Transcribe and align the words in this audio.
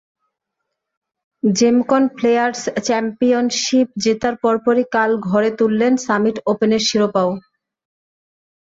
Gemcon 1.43 2.03
players 2.17 2.61
championship 2.85 3.87
জেতার 4.03 4.35
পরপরই 4.43 4.85
কাল 4.95 5.11
ঘরে 5.27 5.49
তুললেন 5.59 5.93
সামিট 6.05 6.35
ওপেনের 6.51 6.83
শিরোপাও। 6.87 7.29